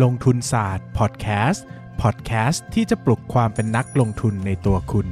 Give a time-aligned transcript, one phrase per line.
[0.00, 1.66] ลงทุนศาสตร์พอดแคสต์
[2.02, 5.06] พอดแคสต์ที่จะปลุกความเป็นนักลงทุนในตัวคุณ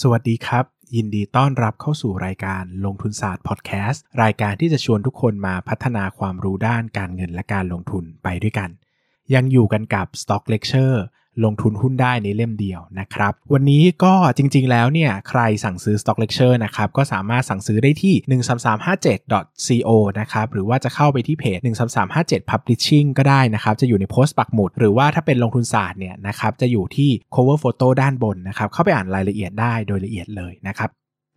[0.00, 0.64] สวัสดีครับ
[0.96, 8.70] ยินดีต้อนรับเข้าสู่รายการลงทุนศาสตร์พอดแคสต์รายการที่จะชวนทุกคนมาพัฒนาความรู้ด้านการเงินและการลงทุนไปด้วยกัน
[9.34, 10.98] ยังอยู่กันกับ Stock Lecture
[11.44, 19.90] ลงทุนหุ้นได้ในเล่มเดียวนะครับ วันนี้ก็จริงๆแล้วเนี่ยใครสั่งซื้อ Stock Lecture นะครับก็สามารถสั่งซื้อได้ที่ 13357.co
[20.20, 21.58] นะครับหรือว่าจะเข้าไปที่เพจ
[22.04, 30.90] 13357 Publishing ก็ได้นะครับจะอยู่ในโพสต์ปักหมุด หรือว่าถ้าเป็นลงทุนศาสตร์เนี่ยนะครับจะอยู่ที่ cover photo ด้านบนนะครับเข้าไปอ่านรายละเอียดได้โดยละเอียดเลยนะครับ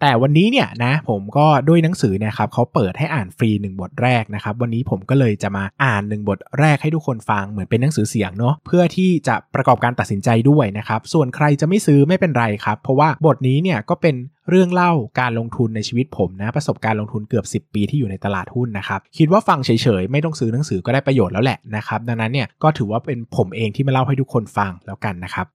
[0.05, 14.16] แต่วันนี้เนี่ยนะผมก็ด้วยหนังสือเนี่ยครับเขาเปิดให้อ่านฟรี 1 บทแรกนะครับ วันนี้ผมก็เลยจะมาอ่าน 1 บทแรกให้ทุกคนฟังเหมือนเป็นหนังสือเสียงเนาะเพื่อที่จะประกอบการตัดสินใจด้วยนะครับ ส่วนใครจะไม่ซื้อไม่เป็นไรครับ เพราะว่าบทนี้เนี่ยก็เป็น
[14.49, 19.70] เรื่องเล่าการลงทุนในชีวิตผมนะ ประสบการณ์ลงทุนเกือบ 10 ปีที่อยู่ในตลาดหุ้นนะครับ คิดว่าฟังเฉ
[20.02, 25.47] ยๆ ไม่ต้องซื้อหนังสือก็ได้ประโยชน์แล้วแหละนะครับ ดังนั้นเนี่ยก็ถือว่าเป็นผมเองที่มาเล่าให้ทุกคนฟังแล้วกันนะครับ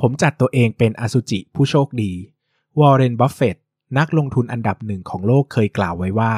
[0.00, 2.12] ผมจัดตัวเองเป็นอสุจิผู้โชคดี
[2.80, 3.56] วอร์เรนบัฟเฟต
[3.96, 6.34] นักลงทุนอันดับหนึ่งของโลกเคยกล่าวไว้ว่า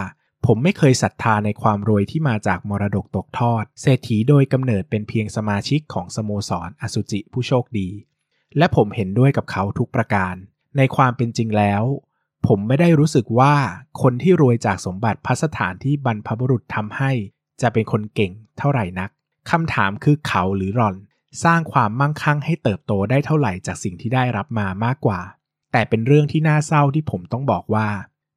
[0.46, 7.88] ผมไม่เคยศรัทธาในความรวยที่มาจากมรดกตกทอด เศรษฐีโดยกำเนิดเป็นเพียงสมาชิกของสโมสรอสุจิผู้โชคดี
[8.58, 10.34] และผมเห็นด้วยกับเขาทุกประการ
[10.76, 11.82] ในความเป็นจริงแล้ว
[12.46, 13.54] ผมไม่ได้รู้สึกว่า
[14.02, 17.12] คนที่รวยจากสมบัติพัสถานที่บรรพบุรุษทำให้
[17.60, 19.10] จะเป็นคนเก่งเท่าไหร่นัก
[19.50, 20.96] คำถามคือเขาหรือรอน
[21.44, 25.20] สร้างความมั่งคั่งให้เติบโตได้เท่าไหร่จากสิ่งที่ได้รับมามากกว่า
[25.72, 27.88] แต่เป็นเรื่องที่น่าเศร้าที่ผมต้องบอกว่า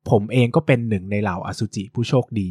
[0.10, 2.50] ผมเองก็เป็นหนึ่งในเหล่าอสุจิผู้โชคดี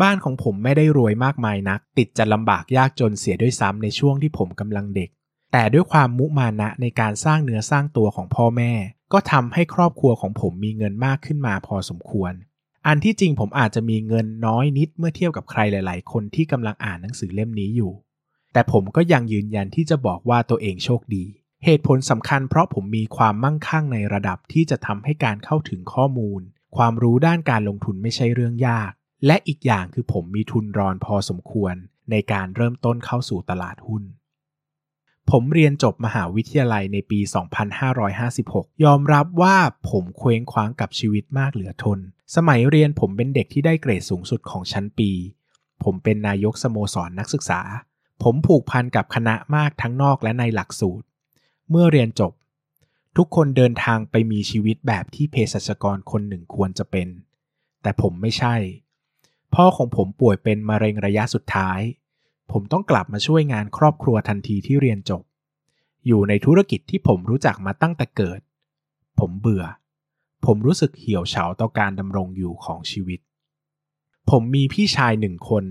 [0.00, 5.10] บ้านของผมไม่ได้รวยมากมายนัก ติดจะลำบากยากจนเสียด้วยซ้ำในช่วงที่ผมกำลังเด็ก
[5.52, 8.72] แต่ด้วยความมุมานะในการสร้างเนื้อสร้างตัวของพ่อแม่
[9.12, 12.32] ก็ทำให้ครอบครัวของผมมีเงินมากขึ้นมาพอสมควร
[12.86, 17.92] อันที่จริงผมอาจจะมีเงินน้อยนิดเมื่อเทียบกับใครหลาย ๆ คนที่กำลังอ่านหนังสือเล่มนี้อยู่
[18.52, 21.24] แต่ผมก็ยังยืนยันที่จะบอกว่าตัวเองโชคดี
[21.64, 26.40] เหตุผลสำคัญเพราะผมมีความมั่งคั่งในระดับที่จะทำให้การเข้าถึงข้อมูล
[26.76, 28.90] ความรู้ด้านการลงทุนไม่ใช่เรื่องยาก
[29.26, 31.74] และอีกอย่างคือผมมีทุนรอนพอสมควร
[32.10, 34.02] ในการเริ่มต้นเข้าสู่ตลาดหุ้น
[35.30, 37.20] ผมเรียนจบมหาวิทยาลัยในปี
[38.02, 39.56] 2556 ยอมรับว่า
[39.90, 41.98] ผมเคว้งคว้างกับชีวิตมากเหลือทน
[42.36, 45.10] สมัยเรียนผมเป็นเด็กที่ได้เกรดสูงสุดของชั้นปี
[45.84, 47.60] ผมเป็นนายกสโมสรนนักศึกษา
[48.22, 51.04] ผมผูกพันกับคณะมากทั้งนอกและในหลักสูตร
[51.70, 52.32] เมื่อเรียนจบ
[53.16, 57.08] ทุกคนเดินทางไปมีชีวิตแบบที่เภสัชกรคนหนึ่งควรจะเป็น
[57.82, 58.54] แต่ผมไม่ใช่
[59.54, 61.80] พ่อของผมป่วยเป็นมะเร็งระยะสุดท้าย
[62.50, 65.22] ผมต้องกลับมาช่วยงานครอบครัวทันทีที่เรียนจบ
[66.06, 68.40] อยู่ในธุรกิจที่ผมรู้จักมาตั้งแต่เกิด
[69.18, 69.64] ผมเบื่อ
[70.44, 73.20] ผมรู้สึกเหี่ยวเฉาต่อการดำรงอยู่ของชีวิต
[74.30, 75.64] ผมมีพี่ชายหนึ่งคน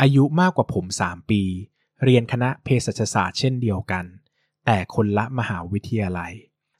[0.00, 1.42] อายุมากกว่าผมสามปี
[2.04, 4.04] เรียนคณะเภสัชศาสตร์เช่นเดียวกัน
[4.70, 6.32] แต่คนละมหาวิทยาลัย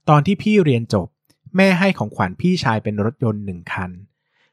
[0.09, 1.09] ตอนที่พี่เรียนจบ
[1.56, 3.91] แม่ให้ของขวัญพี่ชายเป็นรถยนต์หนึ่งคัน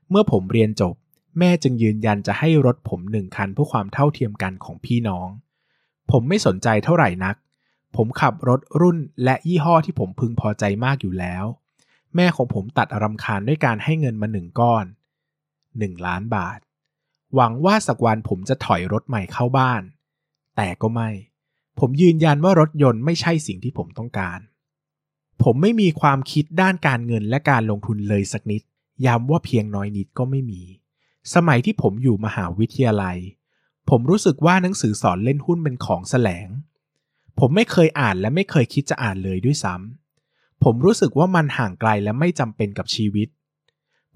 [0.09, 0.95] เมื่อผมเรียนจบ
[1.39, 5.27] แม่จึงยืนยันจะให้รถผมหนึ่งคันเพื่อความเท่าเทียมกันของพี่น้อง
[6.11, 7.35] ผมไม่สนใจเท่าไหร่นัก
[7.95, 11.45] ผมขับรถรุ่นและยี่ห้อที่ผมพึงพอใจมากอยู่แล้ว
[12.15, 14.85] แม่ของผมตัดรำคาญด้วยการให้เงินมาหนึ่งก้อน
[15.79, 16.59] หนึ่งล้านบาท
[17.35, 19.81] หวังว่าสักวันผมจะถอยรถใหม่เข้าบ้าน
[20.55, 21.09] แต่ก็ไม่
[21.79, 24.39] ผมยืนยันว่ารถยนต์ไม่ใช่สิ่งที่ผมต้องการ
[25.43, 28.61] ผมไม่มีความคิดด้านการเงินและการลงทุนเลยสักนิด
[29.05, 30.61] ย้ำว่าเพียงน้อยนิดก็ไม่มี
[31.33, 33.17] สมัยที่ผมอยู่มหาวิทยาลัย
[33.89, 36.47] ผมรู้สึกว่าหนังสือสอนเล่นหุ้นเป็นของแสลง
[37.39, 43.27] ผมไม่เคยอ่านและไม่เคยคิดจะอ่านเลยด้วยซ้ำ ผมรู้สึกว่ามันห่างไกลและไม่จำเป็นกับชีวิต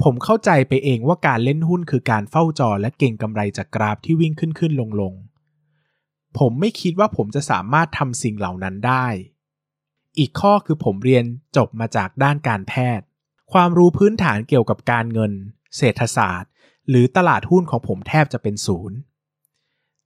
[0.04, 5.14] ผมเข้าใจไปเองว่าการเล่นหุ้นคือการเฝ้าจอและเก่งกำไรจากกราฟที่วิ่งขึ้นขึ้นลงลง
[6.38, 9.08] ผมไม่คิดว่าผมจะสามารถทำสิ่งเหล่านั้นได้
[10.18, 11.26] อีกข้อคือผมเรียน
[11.58, 13.06] จบมาจากด้านการแพทย์
[13.54, 15.32] ความรู้พื้นฐานเกี่ยวกับการเงิน
[15.78, 16.52] เศรษฐศาสตร์
[16.90, 18.98] หรือตลาดหุ้นของผมแทบจะเป็นศูนย์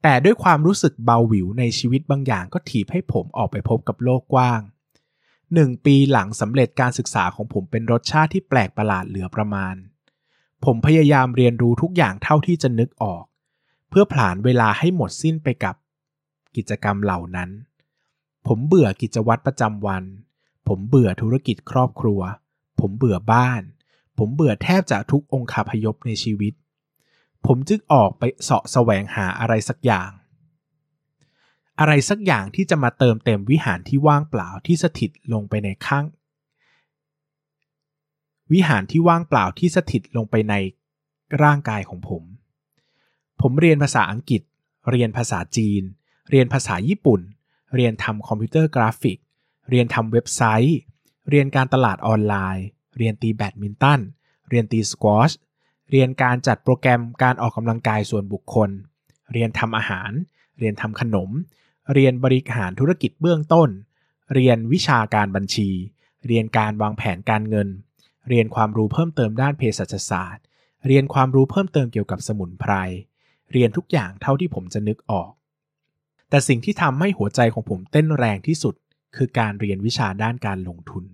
[0.04, 4.62] แต่ด้วยความรู้สึกเบาหวิวในชีวิตบางอย่างก็ถีบให้ผมออกไปพบกับโลกกว้าง
[5.54, 9.76] หนึ่งปีหลังสำเร็จการศึกษาของผมเป็นรสชาติที่แปลกประหลาดเหลือประมาณ
[10.66, 13.24] ผมพยายามเรียนรู้ทุกอย่างเท่าที่จะนึกออก
[13.90, 15.76] เพื่อผลานเวลาให้หมดสิ้นไปกับ
[16.56, 17.50] กิจกรรมเหล่านั้น
[18.48, 20.04] ผมเบื่อกิจวัตรประจำวัน
[20.68, 22.22] ผมเบื่อธุรกิจครอบครัว
[22.80, 23.62] ผมเบื่อบ้าน
[24.18, 26.54] ผมเบื่อแทบจะทุกองคาพยพในชีวิต
[27.46, 30.10] ผมจึงออกไปเสาะแสวงหาอะไรสักอย่าง
[31.80, 36.06] อะไรสักอย่างที่จะมาเติมเต็มวิหารที่ว่างเปล่าที่สถิตลงไปในข้าง
[38.52, 40.54] วิหารที่ว่างเปล่าที่สถิตลงไปใน
[41.44, 42.24] ร่างกายของผม
[43.42, 44.42] ผมเรียนภาษาอังกฤษ
[44.90, 45.84] เรียนภาษาจีน
[46.30, 47.22] เรียนภาษาญี่ปุ่น
[47.76, 49.18] เรียนทำคอมพิวเตอร์กราฟิก
[49.70, 50.78] เรียนทำเว็บไซต์
[51.30, 52.66] เรียนการตลาดออนไลน์
[52.98, 54.00] เรียนตีแบดมินตัน
[54.50, 55.32] เรียนตีสควอช
[55.90, 58.70] เรียนการจัดโปรแกรมการออกกำลังกายส่วนบุคคล
[59.34, 60.12] เรียนทำอาหาร
[60.60, 61.30] เรียนทำขนม
[61.94, 63.70] เรียนบริหารธุรกิจเบื้องต้น
[64.34, 65.70] เรียนวิชาการบัญชี
[66.28, 67.68] เรียนการวางแผนการเงิน
[68.30, 70.44] เรียนความรู้เพิ่มเติมด้านเภสัชศาสตร์
[70.88, 72.74] เรียนความรู้เพิ่มเติมเกี่ยวกับสมุนไพร
[73.52, 75.30] เรียนทุกอย่างเท่าที่ผมจะนึกออก
[76.34, 78.76] แต่สิ่งที่ทำให้หัวใจของผมเต้นแรงที่สุด
[79.16, 81.06] คือการเรียนวิชาด้านการลงทุน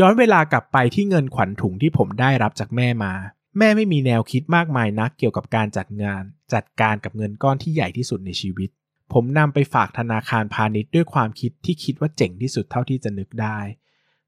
[0.00, 3.12] ย้อนเวลากลับไปที่เงินขวัญถุงที่ผมได้รับจากแม่มา
[3.58, 6.22] แม่ไม่มีแนวคิดมากมายนักเกี่ยวกับการจัดงาน
[6.54, 8.70] จัดการกับเงินก้อนที่ใหญ่ที่สุดในชีวิต
[9.12, 13.58] ผมนำไปฝากธนาคารพาณิชย์ด้วยความคิดที่คิดว่าเจ๋งที่สุดเท่าที่จะนึกได้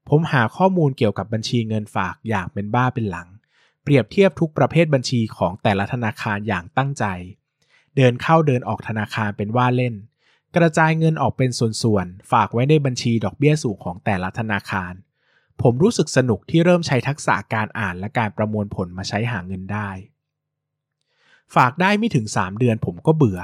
[0.09, 3.27] ผมหาข้อมูลเกี่ยวกับบัญชีเงินฝากอย่างเป็นบ้าเป็นหลัง
[3.83, 7.05] เปรียบเทียบทุกประเภทบัญชีของแต่ละธนาคารอย่างตั้งใจ
[7.97, 9.95] เดินเข้าเดินออกธนาคารเป็นว่าเล่น
[10.55, 14.93] กระจายเงินออกเป็นส่วนๆ ฝากไว้ในบัญชีดอกเบี้ยสูงของแต่ละธนาคาร
[15.61, 19.89] ผมรู้สึกสนุกที่เริ่มใช้ทักษะการอ่านและการประมวลผลมาใช้หาเงินได้
[21.55, 23.39] ฝากได้ไม่ถึง 3 เดือนผมก็เบื่อ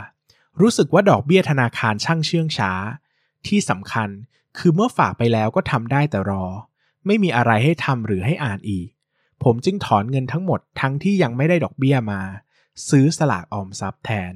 [0.61, 2.71] รู้สึกว่าดอกเบี้ยธนาคารช่างเชื่องช้า
[3.47, 4.09] ที่สำคัญ
[4.57, 6.45] คือเมื่อฝากไปแล้วก็ทำได้แต่รอ
[7.05, 8.87] ไม่มีอะไรให้ทำหรือให้อ่านอีก
[9.43, 12.21] ผมจึงถอนเงินทั้งหมดทั้งที่ยังไม่ได้ดอกเบี้ยมา
[12.89, 14.33] ซื้อสลากออมทรัพย์แทน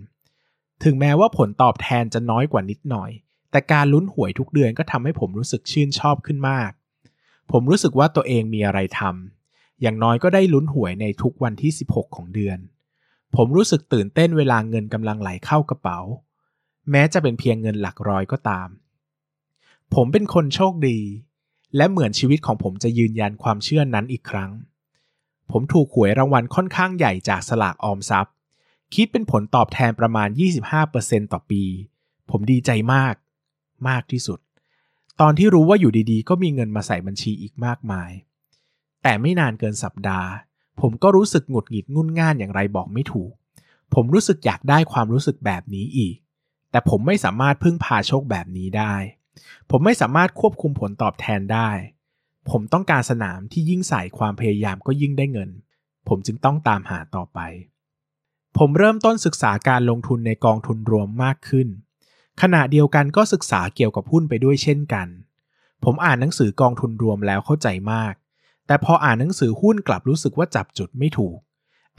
[0.84, 3.12] ถึงแม้ว่าผลตอบแทนจะน้อยกว่านิดหน่อย
[3.52, 6.72] แต่การลุ้นหวยทุกเดือนก็ทำให้ผมรู้สึกชื่นชอบขึ้นมาก
[7.52, 12.58] ผมรู้สึกว่าตัวเองมีอะไรทำอย่างน้อยก็ได้ลุ้นหวยในทุกวันที่ 16 ของเดือน
[13.36, 16.00] ผมรู้สึกตื่นเต้นเวลาเงินกำลังไหลเข้ากระเป๋า
[16.92, 18.70] แม้จะเป็นเพียงเงินหลักร้อยก็ตาม
[19.94, 21.00] ผมเป็นคนโชคดี
[21.76, 24.52] และเหมือนชีวิตของผมจะยืนยันความเชื่อนั้นอีกครั้ง
[25.52, 28.34] ผมถูกหวยรางวัลค่อนข้างใหญ่จากสลากออมทรัพย์
[28.94, 30.30] คิดเป็นผลตอบแทนประมาณ
[30.82, 31.64] 25%ต่อปี
[32.30, 33.16] ผมดีใจมาก
[33.90, 34.40] มากที่สุด
[35.20, 38.12] ตอนที่รู้ว่าอยู่ดีๆ ก็มีเงินมาใส่บัญชีอีกมากมาย
[39.04, 40.30] แต่ไม่นานเกินสัปดาห์
[40.82, 43.32] ผมก็รู้สึกหงุดหงิดงุนง่านอย่างไรบอกไม่ถูก
[43.94, 46.16] ผมรู้สึกอยากได้ความรู้สึกแบบนี้อีก
[46.72, 48.94] แต่ผมไม่สามารถพึ่งพาโชคแบบนี้ได้
[49.70, 51.70] ผมไม่สามารถควบคุมผลตอบแทนได้
[52.50, 55.50] ผมต้องการสนามที่ยิ่งใส่ความพยายามก็ยิ่งได้เงิน
[56.08, 57.40] ผมจึงต้องตามหาต่อไป
[58.58, 61.68] ผมเริ่มต้นศึกษาการลงทุนในกองทุนรวมมากขึ้น
[62.42, 65.08] ขณะเดียวกันก็ศึกษาเกี่ยวกับหุ้นไปด้วยเช่นกัน
[65.84, 68.14] ผมอ่านหนังสือกองทุนรวมแล้วเข้าใจมาก
[68.68, 71.38] แต่พออ่านหนังสือหุ้นกลับรู้สึกว่าจับจุดไม่ถูก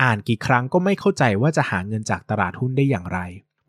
[0.03, 3.19] อ่านกี่ครั้งก็ไม่เข้าใจว่าจะหาเงินจากตลาดหุ้นได้อย่างไร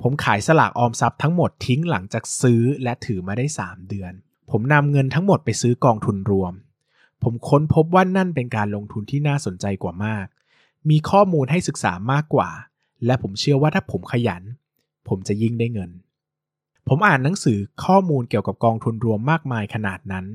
[0.01, 4.13] ผมขายสลากออมทรัพย์ทั้งหมดทิ้งหลังจากซื้อและถือมาได้ 3 เดือน
[4.51, 6.53] ผมนำเงินทั้งหมดไปซื้อกองทุนรวม
[7.24, 10.25] ผมค้นพบว่านั่นเป็นการลงทุนที่น่าสนใจกว่ามาก
[10.90, 12.50] มีข้อมูลให้ศึกษามากกว่า
[13.06, 14.44] และผมเชื่อว่าถ้าผมขยัน
[15.08, 15.92] ผมจะยิ่งได้เงิน
[16.88, 20.25] ผมอ่านหนังสือข้อมูลเกี่ยวกับกองทุนรวมมากมายขนาดนั้น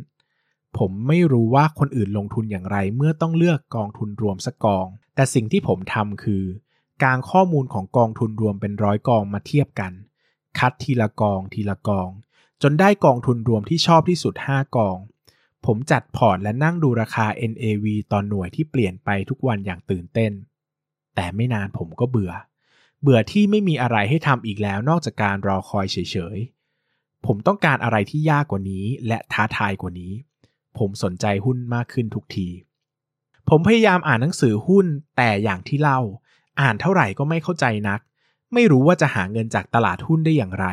[0.79, 6.45] ผมไม่รู้ว่าคนอื่นลงทุนอย่างไรเมื่อต้องเลือกกองทุนรวมสักกอง แต่สิ่งที่ผมทำคือ
[7.05, 9.93] การข้อมูลของกองทุนรวมเป็นร้อยกองมาเทียบกัน
[10.59, 12.09] คัดทีละกองทีละกอง
[12.63, 14.97] จนได้กองทุนรวมที่ชอบที่สุด 5 กอง
[15.67, 20.33] ผมจัดพอร์ตและนั่งดูราคา NAV ตอนหน่วยที่เปลี่ยนไปทุกวันอย่างตื่นเต้น
[21.15, 22.33] แต่ไม่นานผมก็เบื่อ
[23.03, 25.97] เบื่อที่ไม่มีอะไรให้ทำอีกแล้วนอกจากการรอคอยเฉ
[26.35, 30.13] ยๆ ผมต้องการอะไรที่ยากกว่านี้และท้าทายกว่านี้
[30.79, 32.49] ผมสนใจหุ้นมากขึ้นทุกที
[33.49, 36.01] ผมพยายามอ่านหนังสือหุ้นแต่อย่างที่เล่า
[36.61, 38.01] อ่านเท่าไหร่ก็ไม่เข้าใจนัก
[38.55, 40.67] ไม่รู้ว่าจะหาเงินจากตลาดหุ้นได้อย่างไร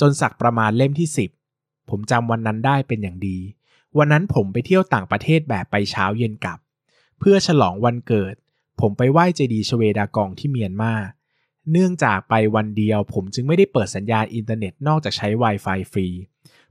[0.00, 1.08] จนสักประมาณเล่มที่
[1.48, 3.38] 10 ผมจำวันนั้นได้เป็นอย่างดี
[3.98, 6.58] วันนั้นผมไปเที่ยวต่างประเทศแบบไปเช้าเย็นกลับ
[7.18, 8.34] เพื่อฉลองวันเกิด
[8.80, 10.94] ผมไปไหว้เจดีย์ชเวดากองที่เมียนมา
[11.72, 16.06] เนื่องจากไปวันเดียว ผมจึงไม่ได้เปิดสัญญาณอินเทอร์เน็ตนอกจากใช้ Wi-Fi ฟรี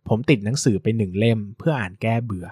[0.07, 2.47] ผมติดหนังสือไปหนึ่งเล่มเพื่ออ่านแก้เบื่อ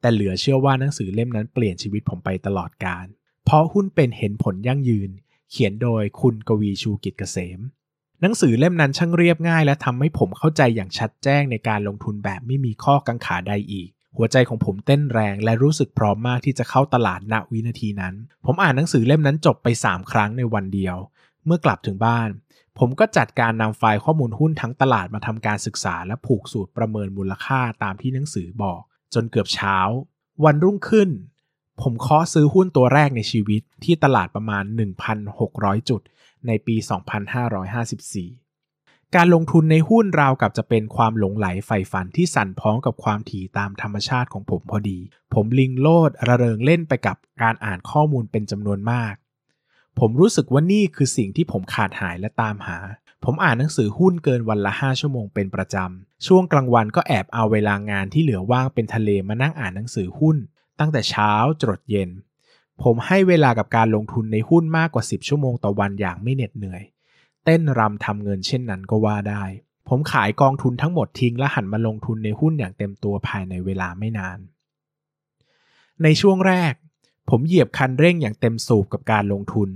[0.00, 3.06] แต่เหลือเชื่อว่าหนังสือเล่มนั้นเปลี่ยนชีวิตผมไปตลอดกาล
[3.44, 5.10] เพราะหุ้นเป็นเห็นผลยั่งยืน
[5.50, 7.60] เขียนโดยคุณกวีชูกิจเกษม
[8.20, 18.14] หนังสือเล่มนั้นช่างเรียบง่ายและทำให้ผมเข้าใจอย่างชัดแจ้งในการลงทุนแบบไม่มีข้อกังขาใดอีก หัวใจของผมเต้นแรงและรู้สึกพร้อมมากที่จะเข้าตลาดณวินาทีนั้น
[18.46, 20.96] ผมอ่านหนังสือเล่มนั้นจบไป 3 ครั้งในวันเดียว
[21.46, 22.28] เมื่อกลับถึงบ้าน
[22.78, 28.80] ผมก็จัดการนำไฟล์ข้อมูลหุ้นทั้งตลาดมาทำการศึกษาและผูกสูตรประเมินมูลค่าตามที่หนังสือบอก
[29.14, 29.76] จนเกือบเช้า
[30.44, 31.08] วันรุ่งขึ้น
[31.82, 34.64] ผมเคาะซื้อหุ้นตัวแรกในชีวิตที่ตลาดประมาณ
[35.26, 36.00] 1,600 จุด
[36.46, 36.76] ในปี
[37.82, 38.43] 2554
[39.16, 44.98] การลงทุนในหุ้นราวกับจะเป็นความหลงไหลใฝ่ฝันที่สั่นพ้องกับความถี่ตามธรรมชาติของผมพอดี
[45.34, 49.14] ผมลิงโลดระเริงเล่นไปกับการอ่านข้อมูลเป็นจำนวนมาก
[49.98, 52.78] ผมรู้สึกว่านี่คือสิ่งที่ผมขาดหายและตามหา
[53.24, 60.36] ผมอ่านหนังสือหุ้นเกินวันละ 5 ชั่วโมงเป็นประจำ ช่วงกลางวันก็แอบเอาเวลางานที่เหลือว่างเป็นทะเลมานั่งอ่านหนังสือหุ้น
[60.78, 62.10] ตั้งแต่เช้าจดเย็น
[62.82, 66.82] ผมให้เวลากับการลงทุนในหุ้นมากกว่า 10 ชั่วโมงต่อวันอย่างไม่เหน็ดเหนื่อย
[67.44, 69.44] เต้นรำทำเงินเช่นนั้นก็ว่าได้
[69.88, 74.38] ผมขายกองทุนทั้งหมดทิ้งและหันมาลงทุนในหุ้นอย่างเต็มตัวภายในเวลาไม่นาน
[76.02, 76.74] ในช่วงแรก
[77.30, 79.68] ผมเหยียบคันเร่งอย่างเต็มสูบกับการลงทุน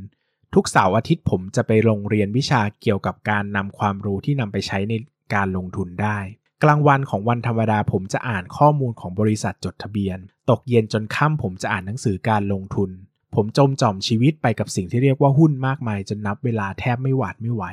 [0.55, 4.95] ทุกเสาร์อาทิตย์ผมจะไปลงเรียนวิชาเกี่ยวกับการนำความรู้ที่นำไปใช้ใน
[5.35, 6.19] การลงทุนได้
[6.63, 10.19] กลางวันของวันธรรมดาผมจะอ่านข้อมูลของบริษัทจดทะเบียน
[10.51, 12.91] ตกเย็นจนค่ำผมจะอ่านหนังสือการลงทุน
[13.35, 17.65] ผมจมจอมชีวิตไปกับสิ่งที่เรียกว่าหุ้นมากมายจนนับเวลาแทบไม่หวาดไม่ไหว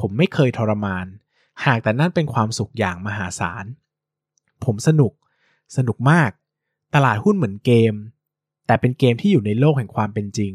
[0.00, 1.06] ผมไม่เคยทรมาน
[1.64, 3.64] หากแต่นั่นเป็นความสุขอย่างมหาศาล
[4.64, 5.12] ผมสนุก
[5.76, 6.30] สนุกมาก
[6.94, 7.94] ตลาดหุ้นเหมือนเกม
[8.66, 10.52] แต่เป็นเกมที่อยู่ในโลกแห่งความเป็นจริง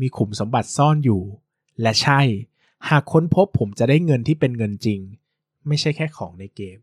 [0.00, 1.22] มีขุมสมบัติซ่อนอยู่
[1.82, 2.20] และใช่
[2.88, 5.00] หากค้นพบผมจะได้เงินที่เป็นเงินจริง
[5.66, 6.78] ไม่ใช่แค่ของในเกม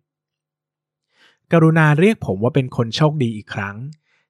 [1.51, 3.75] กรุณาเรียกผมว่าเป็นคนโชคดีอีกครั้ง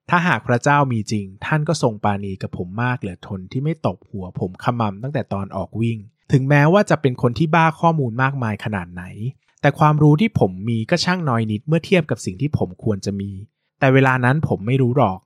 [0.09, 5.97] ถ้าหากพระเจ้ามีจริง ท่านก็ทรงปาณีกับผมมากเหลือทนที่ไม่ตบหัวผมขมำตั้งแต่ตอนออกวิ่ง
[6.31, 9.03] ถึงแม้ว่าจะเป็นคนที่บ้าข้อมูลมากมายขนาดไหน
[9.61, 13.31] แต่ความรู้ที่ผมมีก็ช่างน้อยนิดเมื่อเทียบกับสิ่งที่ผมควรจะมี
[13.79, 15.19] แต่เวลานั้นผมไม่รู้หรอก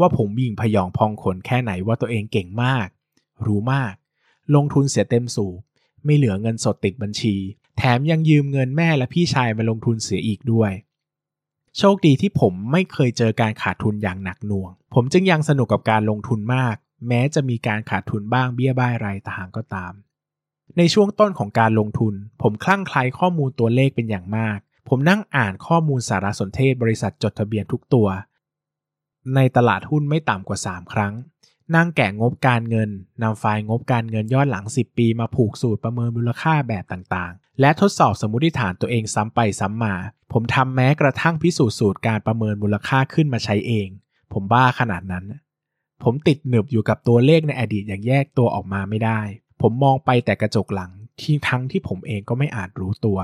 [0.00, 2.86] ว่าผมวิ่งพยองพองขนแค่ไหนว่าตัวเองเก่งมาก
[3.46, 3.94] รู้มาก
[4.54, 5.58] ลงทุนเสียเต็มสูบ
[6.04, 7.36] ไม่เหลือเงินสดติดบัญชี
[7.78, 10.72] แถมยังยืมเงินแม่และพี่ชายมาลงทุนเสียอีกด้วย
[11.78, 16.76] โชคดีที่ผมไม่เคยเจอการขาดทุนอย่างหนักหน่วง ผมจึงยังสนุกกับการลงทุนมาก
[17.08, 19.92] แม้จะมีการขาดทุนบ้างเบี้ยบ้ายรายต่างก็ตาม
[20.76, 28.08] ในช่วงต้นของการลงทุน ผมคลั่งไคล้ข้อมูลตัวเลขเป็นอย่างมาก ผมนั่งอ่านข้อมูลสารสนเทศบริษัทจดทะเบียนทุกตัว
[29.34, 31.14] ในตลาดหุ้นไม่ต่ำกว่า 3 ครั้ง
[31.76, 32.90] นั่งแกะงบการเงิน
[33.22, 39.94] นำไฟล์งบการเงินย้อนหลัง 10 ปีมาผูกสูตรประเมินมูลค่าแบบต่างๆ และทดสอบสมมติฐานตัวเองซ้ำไปซ้ำมา
[40.32, 43.88] ผมทำแม้กระทั่งพิสูจน์สูตรการประเมินมูลค่าขึ้นมาใช้เอง
[44.32, 45.24] ผมบ้าขนาดนั้น
[46.02, 49.20] ผมติดหนึบอยู่กับตัวเลขในอดีตอย่างแยกตัวออกมาไม่ได้
[49.60, 53.18] ผมมองไปแต่กระจกหลังที่ทั้งที่ผมเองก็ไม่อาจรู้ตัว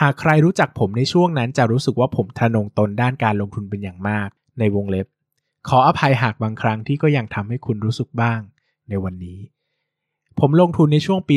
[0.00, 5.06] หากใครรู้จักผมในช่วงนั้นจะรู้สึกว่าผมทะนงตนด้านการลงทุนเป็นอย่างมาก ในวงเล็บ
[5.68, 8.40] ขออภัยหากบางครั้งที่ก็ยังทำให้คุณรู้สึกบ้าง
[8.88, 9.38] ในวันนี้
[10.38, 11.36] ผมลงทุนในช่วงปี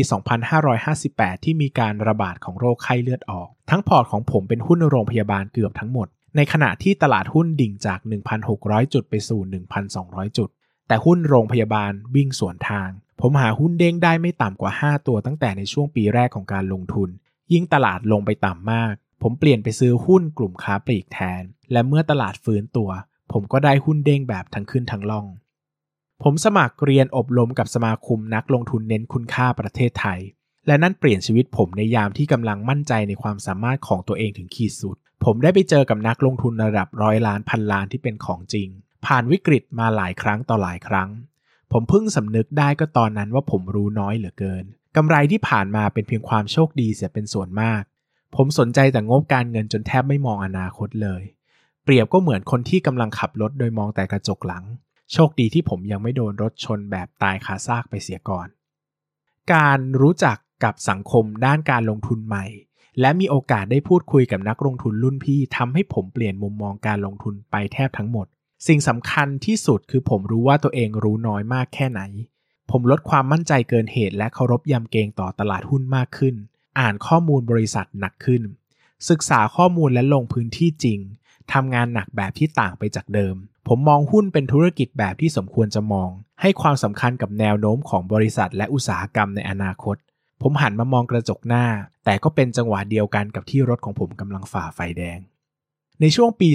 [0.72, 8.00] 2558 ที่มีการระบาดของโรคไข้เลือดออก ทั้งพอร์ตของผมเป็นหุ้นโรงพยาบาลเกือบทั้งหมด ในขณะที่ตลาดหุ้นดิ่งจาก
[8.46, 9.42] 1,600 จุดไปสู่
[9.90, 10.50] 1,200 จุด
[10.88, 12.90] แต่หุ้นโรงพยาบาลวิ่งสวนทาง
[13.22, 17.10] ผมหาหุ้นเด้งได้ไม่ต่ำกว่า 5 ตัวตั้งแต่ในช่วงปีแรกของการลงทุน
[17.54, 22.90] ยิ่งตลาดลงไปต่ำมาก ผมเปลี่ยนไปซื้อหุ้นกลุ่มค้าปลีกแทน และเมื่อตลาดฟื้นตัว
[23.32, 25.26] ผมก็ได้หุ้นเด้งแบบทั้งขึ้นทั้งล่อง
[26.26, 30.20] ผมสมัครเรียนอบรมกับสมาคมนักลงทุนเน้นคุณค่าประเทศไทย
[30.68, 38.68] และนั่นเปลี่ยนชีวิตผมในยามที่กำลังมั่นใจในความสามารถของตัวเองถึงขีดสุด ผมได้ไปเจอกับนักลงทุนระดับร้อยล้านพันล้านที่เป็นของจริง
[39.06, 41.10] ผ่านวิกฤตมาหลายครั้งต่อหลายครั้ง
[41.72, 44.66] ผมเพิ่งสำนึกได้ก็ตอนนั้นว่าผมรู้น้อยเหลือเกิน
[44.96, 47.84] กำไรที่ผ่านมาเป็นเพียงความโชคดีเสียเป็นส่วนมาก
[48.36, 51.24] ผมสนใจแต่งบการเงินจนแทบไม่มองอนาคตเลย
[51.84, 54.64] เปรียบก็เหมือนคนที่กำลังขับรถโดยมองแต่กระจกหลัง
[55.12, 58.48] โชคดีที่ผมยังไม่โดนรถชนแบบตายคาซากไปเสียก่อน
[59.54, 62.46] การรู้จักกับสังคมด้านการลงทุนใหม่
[63.00, 68.28] และมีโอกาสได้พูดคุยกับนักลงทุนรุ่นพี่ทำให้ผมเปลี่ยนมุมมองการลงทุนไปแทบทั้งหมด
[68.68, 72.02] สิ่งสำคัญที่สุดคือผมรู้ว่าตัวเองรู้น้อยมากแค่ไหน
[72.72, 76.36] ผมลดความมั่นใจเกินเหตุและเคารพยำเกรงต่อตลาดหุ้นมากขึ้น
[76.80, 78.44] อ่านข้อมูลบริษัทหนักขึ้น
[79.10, 81.00] ศึกษาข้อมูลและลงพื้นที่จริง
[81.54, 83.36] ทำงานหนักแบบที่ต่างไปจากเดิม
[83.68, 86.10] ผมมองหุ้นเป็นธุรกิจแบบที่สมควรจะมอง
[86.42, 89.96] ให้ความสำคัญกับแนวโน้มของบริษัทและอุตสาหกรรมในอนาคต
[90.42, 91.66] ผมหันมามองกระจกหน้า
[92.06, 95.20] แต่ก็เป็นจังหวะเดียวกันกับที่รถของผมกำลังฝ่าไฟแดง
[96.02, 96.50] ในช่วงปี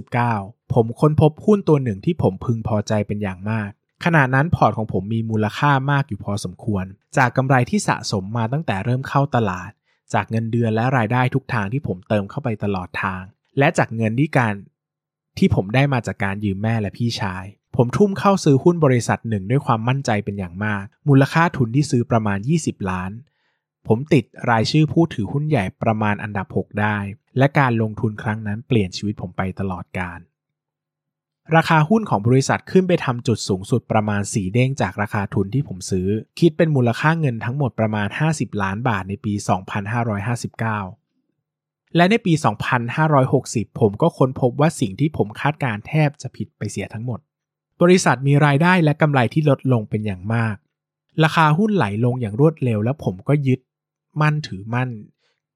[0.00, 3.70] 2559 ผมค้นพบหุ้นตัวหนึ่งที่ผมพึงพอใจเป็นอย่างมาก
[4.04, 6.84] ขณะนั้นพอร์ตของผมมีมูลค่ามากอยู่พอสมควร
[7.16, 9.70] จากกำไรที่สะสมมาตั้งแต่เริ่มเข้าตลาด
[10.14, 13.22] จากเงินเดือนและรายได้ทุกทางที่ผมเติมเข้าไปตลอดทาง
[13.58, 14.54] และจากเงินที่การ
[15.38, 17.44] ที่ผมได้มาจากการยืมแม่และพี่ชาย
[17.76, 23.10] ผมทุ่มเข้าซื้อหุ้นบริษัทหนึ่งด้วยความมั่นใจเป็นอย่างมาก มูลค่าทุนที่ซื้อประมาณ 20 ล้าน
[23.88, 26.98] ผมติดรายชื่อผู้ถือหุ้นใหญ่ประมาณอันดับ 6 ได้
[27.38, 30.20] และการลงทุนครั้งนั้นเปลี่ยนชีวิตผมไปตลอดการ
[31.56, 36.08] ราคาหุ้นของบริษัทขึ้นไปทำจุดสูงสุดประมาณสีเด้งจากราคาทุนที่ผมซื้อ
[36.38, 39.34] คิดเป็นมูลค่าเงินทั้งหมดประมาณ 50 ล้านบาทในปี
[40.40, 41.01] 2559
[41.96, 42.32] และในปี
[43.06, 47.20] 2560 ผมก็ค้นพบว่าสิ่งที่ผมคาดการแทบจะผิดไปเสียทั้งหมด
[47.82, 50.56] บริษัทมีรายได้และกำไรที่ลดลงเป็นอย่างมาก
[51.24, 53.60] ราคาหุ้นไหลลงอย่างรวดเร็ว แล้วผมก็ยึด
[54.20, 54.90] มั่นถือมั่น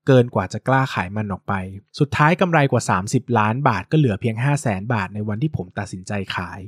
[0.06, 1.54] เกินกว่าจะกล้าขายมันออกไป
[1.98, 6.60] สุดท้ายกำไรกว่า 30 ล้านบาทก็เหลือเพียง 5 0 0แสนบาทในวันที่ผมตัดสินใจขาย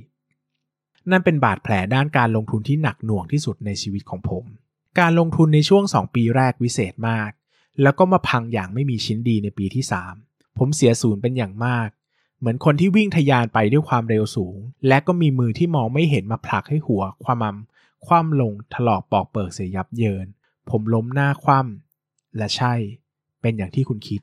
[1.11, 4.45] นั่นเป็นบาดแผลด้านการลงทุนที่หนักหน่วงที่สุดในชีวิตของผม
[5.01, 7.31] การลงทุนในช่วง 2 ปีแรกวิเศษมาก
[7.83, 9.85] แล้วก็มาพังอย่างไม่มีชิ้นดีในปีที่
[10.21, 11.89] 3 ผมเสียศูนย์เป็นอย่างมาก
[12.39, 14.57] เหมือนคนที่วิ่งทยานไปด้วยความเร็วสูง
[14.89, 17.57] และก็มีมือที่มองไม่เห็นมาผลักให้หัว ความม
[18.07, 20.27] คว่ำลงถลอกปอกเปิกเสียยับเยิน
[20.71, 22.75] ผมล้มหน้าคว่ำและใช่
[23.41, 24.21] เป็นอย่างที่คุณคิด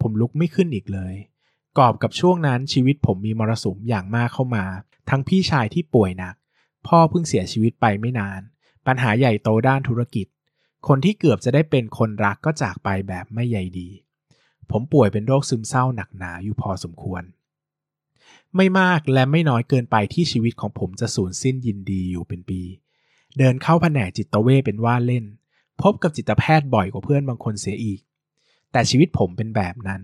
[0.00, 1.14] ผมลุกไม่ขึ้นอีกเลย
[1.78, 4.64] กอบกับช่วงนั้นชีวิตผมมีมรสุมอย่างมากเข้ามา
[5.10, 6.34] ทั้งพี่ชายที่ป่วยหนัก
[6.86, 8.40] พ่อเพิ่งเสียชีวิตไปไม่นาน
[8.86, 10.26] ปัญหาใหญ่โตด้านธุรกิจ
[10.86, 13.88] คนที่เกือบจะได้เป็นคนรักก็จากไปแบบไม่ใยดี
[14.70, 17.22] ผมป่วยเป็นโรคซึมเศร้าหนักหนาอยู่พอสมควร
[18.56, 22.60] ไม่มากและไม่น้อยเกินไปที่ชีวิตของผมจะสูญสิ้นยินดีอยู่เป็นปี
[23.38, 25.24] เดินเข้าแผนกจิตเวชเป็นว่าเล่น
[25.82, 28.00] พบกับจิตแพทย์บ่อยกว่าเพื่อนบางคนเสียอีก
[28.72, 30.02] แต่ชีวิตผมเป็นแบบนั้น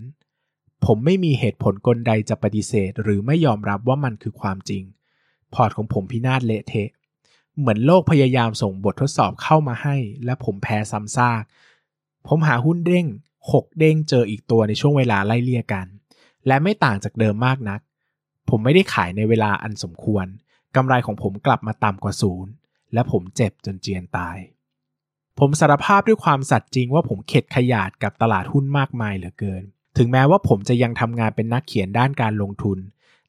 [0.84, 4.82] ผมไม่มีเหตุผลกลใดจะปฏิเสธ หรือไม่ยอมรับว่ามันคือความจริง
[5.54, 6.90] พอร์ตของผมพินาศเละเทะ
[7.58, 11.42] เหมือนโลกพยายามส่งบททดสอบเข้ามาให้ และผมแพ้ซ้ำซาก
[12.26, 13.06] ผมหาหุ้นเด้ง
[13.52, 15.87] หกเด้งเจออีกตัวในช่วงเวลาไล่เลี่ยกัน
[16.46, 17.80] และไม่ต่างจากเดิมมากนัก
[18.49, 20.26] ผมไม่ได้ขายในเวลาอันสมควร
[20.76, 22.52] กำไรของผมกลับมาต่ำกว่าศูนย์
[22.92, 24.37] และผมเจ็บจนเจียนตาย
[25.38, 29.62] ผมสารภาพด้วยความสัตย์จริงว่าผมเข็ดขยาดกับตลาดหุ้นมากมายเหลือเกิน
[29.99, 32.78] ถึงแม้ว่าผมจะยังทำงานเป็นนักเขียนด้านการลงทุน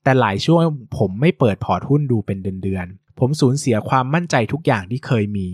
[0.04, 0.62] แต่หลายช่วง
[0.98, 5.48] ผมไม่เปิดพอร์ตหุ้นดูเป็นเดือนๆ ผมสูญเสียความมั่นใจทุกอย่างที่เคยมี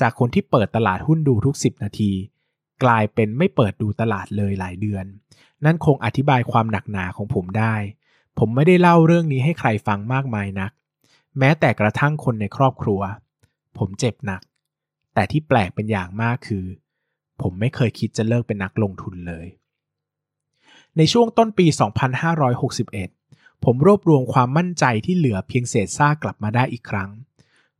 [0.00, 2.12] จากคนที่เปิดตลาดหุ้นดูทุก 10 นาที
[2.84, 5.04] กลายเป็นไม่เปิดดูตลาดเลยหลายเดือน
[5.64, 7.74] นั่นคงอธิบายความหนักหนาของผมได้
[8.38, 10.72] ผมไม่ได้เล่าเรื่องนี้ให้ใครฟังมากมายนัก
[11.38, 13.00] แม้แต่กระทั่งคนในครอบครัว
[13.78, 14.42] ผมเจ็บหนัก
[15.14, 16.64] แต่ที่แปลกเป็นอย่างมากคือ
[17.42, 19.46] ผมไม่เคยคิดจะเลิกเป็นนักลงทุนเลย
[20.96, 21.66] ในช่วงต้นปี
[22.66, 23.15] 2561
[23.64, 27.10] ผมรวบรวมความมั่นใจที่เหลือเพียงเศษซากกลับมาได้อีกครั้ง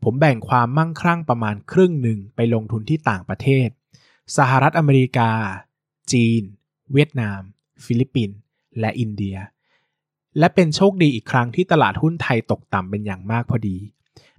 [0.02, 3.68] ผมแบ่งความมั่งคั่งประมาณครึ่งหนึ่งไปลงทุนที่ต่างประเทศ
[4.36, 5.30] สหรัฐอเมริกา
[6.12, 6.42] จีน
[6.92, 7.40] เวียดนาม
[7.84, 8.38] ฟิลิปปินส์
[8.80, 9.36] และอินเดีย
[10.38, 13.76] และเป็นโชคดีอีกครั้งที่ตลาดหุ้นไทยตกต่ำเป็นอย่างมากพอดี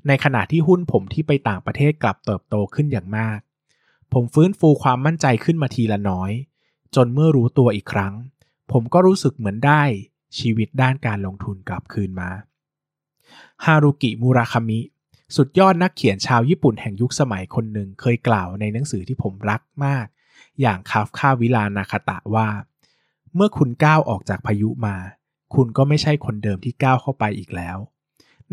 [0.08, 3.40] ในขณะที่หุ้นผมที่ไปต่างประเทศกลับเติบโตขึ้นอย่างมาก
[4.14, 6.32] ผมฟื้นฟูความมั่นใจขึ้นมาทีละน้อย
[6.96, 8.14] จนเมื่อรู้ตัวอีกครั้ง
[8.72, 9.84] ผมก็รู้สึกเหมือนได้
[10.38, 12.30] ชีวิตด้านการลงทุนกลับคืนมา
[13.66, 14.80] ฮารุกิมูราคามิ
[15.36, 20.06] สุดยอดนักเขียนชาวญี่ปุ่นแห่งยุคสมัยคนหนึ่งเคยกล่าวในหนังสือที่ผมรักมาก
[20.62, 22.50] อย่างคาฟคาวิลานาคาตะว่า
[23.36, 24.96] เมื่อคุณก้าวออกจากพายุมา
[25.56, 27.78] คุณก็ไม่ใช่คนเดิมที่ก้าวเข้าไปอีกแล้ว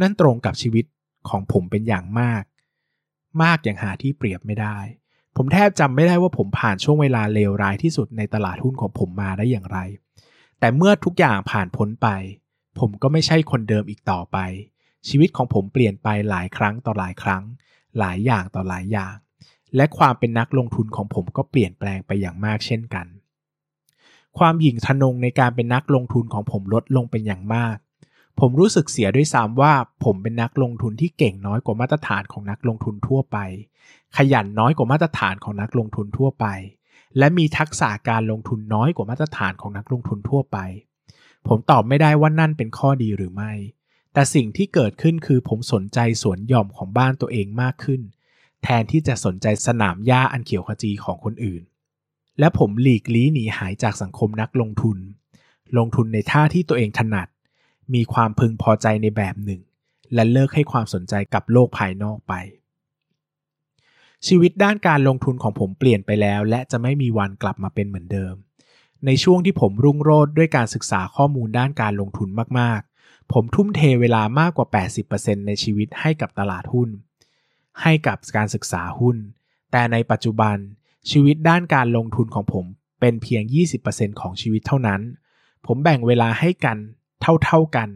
[0.00, 0.84] นั่นตรงกับชีวิต
[1.28, 2.42] ของผมเป็นอย่างมาก
[3.42, 4.78] มากอย่างหาที่เปรียบไม่ได้
[5.36, 9.78] ผมแทบจำไม่ได้ว่าผมผ่านช่วงเวลาเลวร้ายที่สุดในตลาดหุ้นของผมมาได้อย่างไร
[10.64, 12.08] แต่เมื่อทุกอย่างผ่านพ้นไป
[12.78, 14.38] ผมก็ไม่ใช่คนเดิมอีกต่อไป
[15.08, 17.42] ชีวิตของผมเปลี่ยนไปหลายครั้งต่อหลายครั้ง
[17.98, 19.14] หลายอย่างต่อหลายอย่าง
[19.76, 23.06] และความเป็นนักลงทุนของผมก็เปลี่ยนแปลงไปอย่างมากเช่นกัน
[24.38, 27.76] ความหยิ่งทะนงในการเป็นนักลงทุนของผมลดลงเป็นอย่างมาก
[28.40, 29.72] ผมรู้สึกเสียด้วยซ้ำว่า
[30.04, 33.38] ผมเป็นนักลงทุนที่เก่งน้อยกว่ามาตรฐานของนักลงทุนทั่วไป
[34.16, 36.46] ขยันน้อยกว่ามาตรฐานของนักลงทุนทั่วไป
[37.18, 40.58] และมีทักษะการลงทุนน้อยกว่ามาตรฐานของนักลงทุนทั่วไป
[41.48, 43.52] ผมตอบไม่ได้ว่านั่นเป็นข้อดีหรือไม่
[44.12, 48.00] แต่สิ่งที่เกิดขึ้นคือผมสนใจสวนหย่อมของบ้านตัวเองมากขึ้น
[48.62, 51.62] แทนที่จะสนใจสนามหญ้าอันเขียวขจีของคนอื่น
[52.38, 54.98] และผมหลีกลี้หนีหายจากสังคมนักลงทุน
[55.76, 57.28] ลงทุนในท่าที่ตัวเองถนัด
[57.94, 59.60] มีความพึงพอใจในแบบหนึ่ง
[60.14, 62.34] และเลิกให้ความสนใจกับโลกภายนอกไป
[64.26, 68.34] ชีวิตด้านการลงทุนของผมเปลี่ยนไปแล้ว และจะไม่มีวันกลับมาเป็นเหมือนเดิม
[69.06, 74.66] ในช่วงที่ผมรุ่งโรจน์ด้วยการศึกษาข้อมูลด้านการลงทุนมากๆ ผมทุ่มเทเวลามากกว่า
[75.06, 76.88] 80%ในชีวิตให้กับตลาดหุ้น
[77.82, 79.16] ให้กับการศึกษาหุ้น
[79.72, 80.56] แต่ในปัจจุบัน
[81.10, 82.66] ชีวิตด้านการลงทุนของผม
[83.00, 83.42] เป็นเพียง
[83.82, 85.00] 20%ของชีวิตเท่านั้น
[85.66, 86.78] ผมแบ่งเวลาให้กัน
[87.44, 87.88] เท่าๆกัน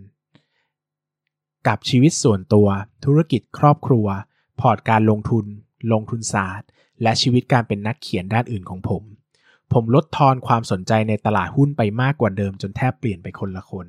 [1.68, 2.68] กับชีวิตส่วนตัว
[3.04, 4.06] ธุรกิจครอบครัว
[4.60, 5.46] พอร์ตการลงทุน
[5.92, 6.68] ลงทุนศาสตร์
[7.02, 9.02] และชีวิตการเป็นนักเขียนด้านอื่นของผม
[9.72, 13.86] ผมลดทอนความสนใจในตลาดหุ้นไปมากกว่าเดิมจนแทบเปลี่ยนไปคนละคน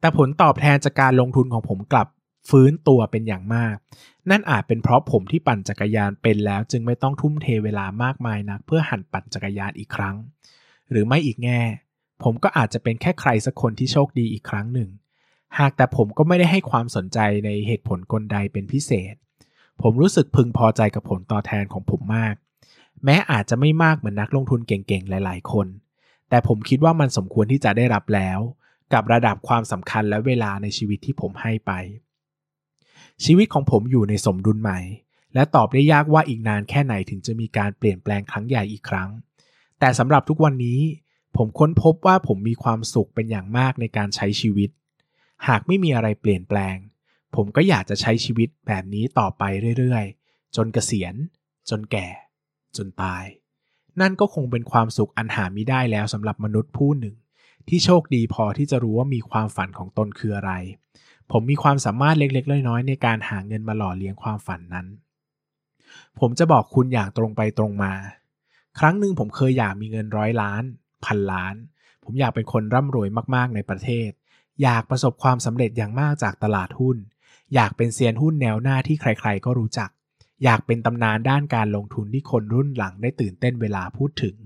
[0.00, 2.08] แต่ผลตอบแทนจากการลงทุนของผมกลับ
[2.50, 3.76] ฟื้นตัวเป็นอย่างมาก
[4.30, 10.16] นั่นอาจเป็นเพราะผมที่ปั่นจักรยานเป็นแล้วจึงไม่ต้องทุ่มเทเวลามากมายนัก เพื่อหันปั่นจักรยานอีกครั้ง
[10.90, 11.60] หรือไม่อีกแง่
[12.22, 14.88] ผมก็อาจจะเป็นแค่ใครสักคนที่โชคดีอีกครั้งหนึ่ง
[15.58, 19.14] หากแต่ผมก็ไม่ได้ให้ความสนใจในเหตุผลกลใดเป็นพิเศษ
[19.82, 22.34] ผมรู้สึกพึงพอใจกับผลตอบแทนของผมมาก
[23.04, 25.66] แม้อาจจะไม่มากเหมือนนักลงทุนเก่งๆ หลายๆ คน
[26.28, 28.38] แต่ผมคิดว่ามันสมควรที่จะได้รับแล้ว
[28.92, 31.72] กับระดับความสำคัญและเวลาในชีวิตที่ผมให้ไป
[33.24, 34.80] ชีวิตของผมอยู่ในสมดุลใหม่
[35.34, 39.10] และตอบได้ยากว่าอีกนานแค่ไหนถึงจะมีการเปลี่ยนแปลงครั้งใหญ่อีกครั้ง
[39.78, 40.80] แต่สำหรับทุกวันนี้
[41.36, 44.70] ผมค้นพบว่าผมมีความสุขเป็นอย่างมากในการใช้ชีวิต
[45.48, 46.76] หากไม่มีอะไรเปลี่ยนแปลง
[47.36, 49.42] ผมก็อยากจะใช้ชีวิตแบบนี้ต่อไป
[49.78, 51.14] เรื่อยๆ จนเกษียณ
[51.70, 52.08] จนแก่
[52.76, 53.24] จนตาย
[54.00, 57.14] นั่นก็คงเป็นความสุขอันหาไม่ได้แล้วสำหรับมนุษย์ผู้หนึ่ง
[57.68, 60.52] ที่โชคดีพอที่จะรู้ว่ามีความฝันของตนคืออะไร
[61.30, 64.86] ผมมีความสามารถเล็กๆ น้อยๆ ในการหาเงินมาหล่อเลี้ยงความฝันนั้น
[66.20, 67.92] ผมจะบอกคุณอย่างตรงไปตรงมา
[68.78, 70.62] ครั้งหนึ่งผมเคยอยากมีเงินร้อยล้าน
[71.04, 71.54] พันล้าน
[72.04, 74.10] ผมอยากเป็นคนร่ำรวยมากๆในประเทศ
[74.62, 76.96] อยากประสบความสำเร็จอย่างมากจากตลาดหุ้น
[77.54, 79.90] อยากเป็นเซียนหุ้นแนวหน้าที่ใครๆ ก็รู้จัก
[80.44, 84.36] อยากเป็นตำนานด้านการลงทุนที่คนรุ่นหลังได้ตื่นเต้นเวลาพูดถึง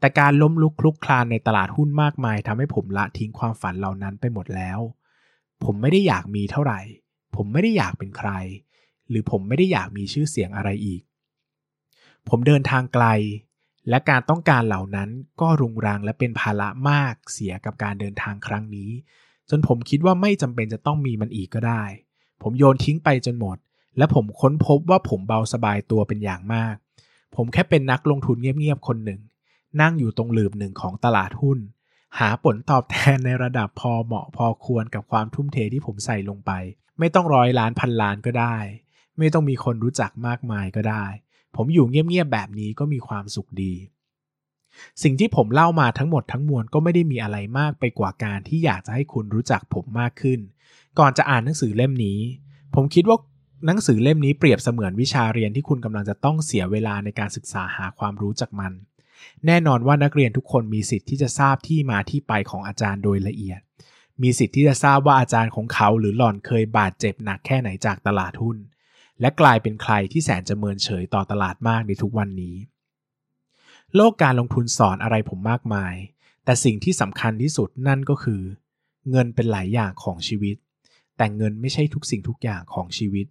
[0.00, 4.80] แต่การล้มลุกคลุกคลานในตลาดหุ้นมากมายทำให้ผมละทิ้งความฝันเหล่านั้นไปหมดแล้ว
[5.64, 6.80] ผมไม่ได้อยากมีเท่าไหร่
[7.36, 8.30] ผมไม่ได้อยากเป็นใคร
[9.08, 11.02] หรือผมไม่ได้อยากมีชื่อเสียงอะไรอีก
[12.28, 13.06] ผมเดินทางไกล
[13.88, 18.90] และการต้องการเหล่านั้นก็รุงรังและเป็นภาระมากเสียกับการเดินทางครั้งนี้
[19.50, 21.84] จนผมคิดว่าไม่จำเป็นจะต้องมีมันอีกก็ได้
[22.42, 23.56] ผมโยนทิ้งไปจนหมด
[23.96, 26.74] และผมค้นพบว่าผมเบาสบายตัวเป็นอย่างมาก
[27.36, 29.20] ผมแค่เป็นนักลงทุนเงียบๆคนหนึ่ง
[29.80, 31.58] นั่งอยู่ตรงหลืบหนึ่งของตลาดหุ้น
[32.18, 36.50] หาผลตอบแทนในระดับพอเหมาะพอควรกับความทุ่มเทที่ผมใส่ลงไป
[36.98, 38.56] ไม่ต้องร้อยล้านพันล้านก็ได้
[39.18, 41.04] ไม่ต้องมีคนรู้จักมากมายก็ได้
[41.56, 43.74] ผมอยู่เงียบๆแบบนี้ก็มีความสุขดี
[45.02, 50.40] สิ่งที่ผมเล่ามาทั้งหมดทั้งมวลก็ไม่ได้มีอะไรมากไปกว่าการที่อยากจะให้คุณรู้จักผมมากขึ้น
[50.98, 52.18] ก่อนจะอ่านหนังสือเล่มนี้
[52.74, 53.18] ผมคิดว่า
[53.66, 58.72] หนังสือเล่มนี้เปรียบเสมือนวิชาเรียนที่คุณกำลังจะต้องเสียเวลาในการศึกษาหาความรู้จากมัน
[59.46, 63.60] แน่นอนว่านักเรียนทุกคนมีสิทธิ์ที่จะทราบที่มาที่ไปของอาจารย์โดยละเอียด
[64.22, 68.56] มีสิทธิ์ที่จะทราบว่าอาจารย์ของเขาหรือหล่อนเคยบาดเจ็บหนักแค่ไหนจากตลาดหุ้น
[69.20, 72.56] และกลายเป็นใครที่แสนจะเมินเฉยต่อตลาดมากในทุกวันนี้
[73.94, 75.94] โลกการลงทุนสอนอะไรผมมากมาย
[76.44, 78.42] แต่สิ่งที่สำคัญที่สุดนั่นก็คือ
[79.10, 80.56] เงินเป็นหลายอย่างของชีวิต
[81.18, 83.26] แต่เงินไม่ใช่ทุกสิ่งทุกอย่างของชีวิต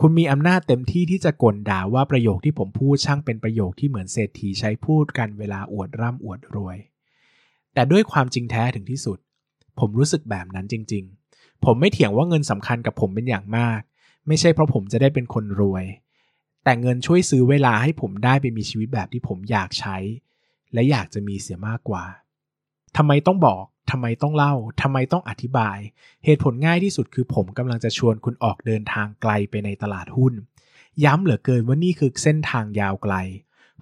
[0.00, 6.76] คุณมีอำนาจเต็มที่ที่จะกลด่าว่าประโยคที่ผมพูดช่างเป็นประโยคที่เหมือนเศรษฐีใช้พูดกันเวลาอวดร่ำอวดรวย
[7.74, 9.18] แต่ด้วยความจริงแท้ถึงที่สุด
[9.78, 13.80] ผมรู้สึกแบบนั้นจริง ๆ ผมไม่เถียงว่าเงินสำคัญกับผมเป็นอย่างมาก
[14.26, 15.84] ไม่ใช่เพราะผมจะได้เป็นคนรวย
[16.64, 19.96] แต่เงินช่วยซื้อเวลาให้ผมได้ไปมีชีวิตแบบที่ผมอยากใช้
[20.72, 22.04] และอยากจะมีเสียมากกว่า
[22.96, 25.78] ทำไมต้องบอก ทำไมต้องเล่าทำไมต้องอธิบาย
[26.24, 30.32] เหตุผลง่ายที่สุดคือผมกำลังจะชวนคุณออกเดินทางไกลไปในตลาดหุ้น
[31.04, 33.14] ย้ำเหลือเกินว่านี่คือเส้นทางยาวไกล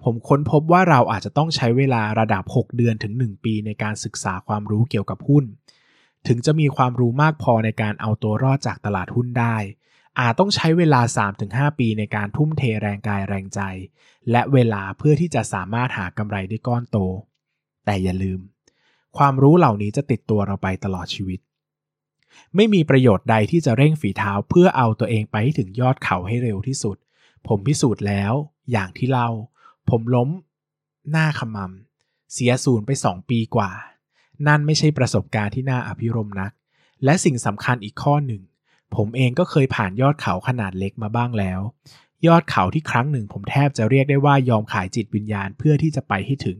[0.03, 5.45] ผมค้นพบว่าเราอาจจะต้องใช้เวลาระดับ 6 เดือนถึง 1 ปีในการศึกษาความรู้เกี่ยวกับหุ้น
[6.27, 9.57] ถึงจะมีความรู้มากพอในการเอาตัวรอดจากตลาดหุ้นได้
[10.19, 11.01] อาจต้องใช้เวลา
[11.39, 13.61] 3-5 ปีในการทุ่มเทแรงกายแรงใจ
[14.31, 16.97] และเวลาเพื่อที่จะสามารถหากำไรได้ก้อนโต
[17.85, 18.39] แต่อย่าลืม
[19.17, 21.39] ความรู้เหล่านี้จะติดตัวเราไปตลอดชีวิต
[22.55, 26.97] ไม่มีประโยชน์ใดที่จะเร่งฝีเท้าเพื่อเอาตัวเองไปถึงยอดเขาให้เร็วที่สุด
[27.47, 28.33] ผมพิสูจน์แล้ว
[28.71, 29.29] อย่างที่เล่า
[29.89, 30.29] ผมล้ม
[31.11, 33.71] หน้าขมำเสียศูนย์ไปสองปีกว่า
[34.47, 36.51] นั่นไม่ใช่ประสบการณ์ที่น่าอภิรมนัก
[37.03, 38.41] และสิ่งสำคัญอีกข้อหนึ่ง
[38.95, 41.61] ผมเองก็เคยผ่านยอดเขาขนาดเล็กมาบ้างแล้ว
[42.27, 46.57] ยอดเขาที่ครั้งหนึ่งผมแทบจะเรียกได้ว่ายอมขายจิตวิญญาณเพื่อที่จะไปให้ถึง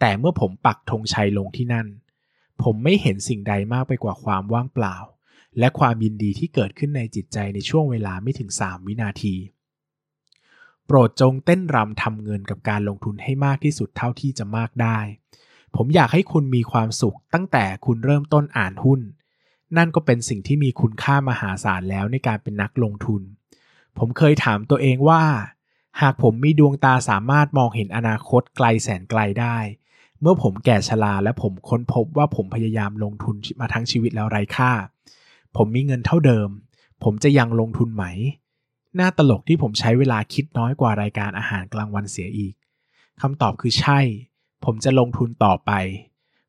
[0.00, 1.86] แต่เมื่อผมปักธงชัยลงที่นั่น
[2.62, 4.96] ผมไม่เห็นสิ่งใดมากไปกว่าความว่างเปล่า
[5.58, 9.34] และความยินดีที่เกิดขึ้นในจิตใจในช่วงเวลาไม่ถึง 3 วินาที
[10.86, 14.98] โปรดจงเต้นรำทำเงินกับการลงทุนให้มากที่สุดเท่าที่จะมากได้
[15.76, 19.00] ผมอยากให้คุณมีความสุขตั้งแต่คุณเริ่มต้นอ่านหุ้น
[19.76, 23.22] นั่นก็เป็นสิ่งที่มีคุณค่ามหาศาลแล้วในการเป็นนักลงทุน
[23.98, 25.24] ผมเคยถามตัวเองว่า
[26.00, 29.56] หากผมมีดวงตาสามารถมองเห็นอนาคตไกลแสนไกลได้
[30.20, 34.72] เมื่อผมแก่ชราและผมค้นพบว่าผมพยายามลงทุนมาทั้งชีวิตแล้วไร้ค่า
[35.56, 36.48] ผมมีเงินเท่าเดิม
[37.04, 38.04] ผมจะยังลงทุนไหม
[38.98, 42.54] น่าตลกที่ผมใช้เวลาคิดน้อยกว่ารายการอาหารกลางวันเสียอีก
[43.20, 44.00] คำตอบคือใช่
[44.64, 45.72] ผมจะลงทุนต่อไป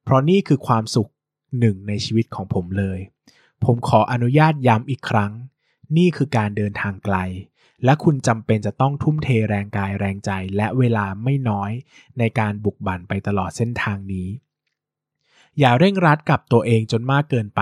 [0.04, 1.12] เพราะนี่คือความสุข
[1.60, 3.00] หนึ่งในชีวิตของผมเลย
[3.64, 5.32] ผมขออนุญาตย้ำอีกครั้ง
[5.98, 7.18] นี่คือการเดินทางไกล
[7.84, 11.72] และคุณจำเป็นจะต้องทุ่มเทแรงกายแรงใจ และเวลาไม่น้อย
[12.20, 14.28] ในการบุกบั่นไปตลอดเส้นทางนี้
[15.60, 17.62] อย่าเร่งรัดกับตัวเองจนมากเกินไป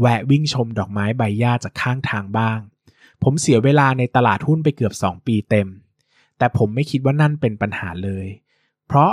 [0.00, 2.58] แวะวิ่งชมดอกไม้ใบหญ้าจากข้างทางบ้าง
[3.22, 5.68] ผมเสียเวลาในตลาดหุ้นไปเกือบ 2 ปีเต็ม
[6.38, 8.26] แต่ผมไม่คิดว่านั่นเป็นปัญหาเลย
[8.86, 9.12] เพราะ